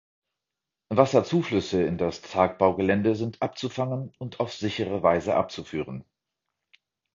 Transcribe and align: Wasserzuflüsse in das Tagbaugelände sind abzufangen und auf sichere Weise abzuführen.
Wasserzuflüsse 0.89 1.83
in 1.83 1.99
das 1.99 2.21
Tagbaugelände 2.21 3.15
sind 3.15 3.39
abzufangen 3.39 4.11
und 4.17 4.39
auf 4.39 4.51
sichere 4.51 5.03
Weise 5.03 5.35
abzuführen. 5.35 6.03